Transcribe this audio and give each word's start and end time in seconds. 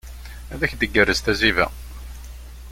Ad 0.53 0.61
ak-d-igerrez 0.65 1.19
tazziba. 1.21 1.67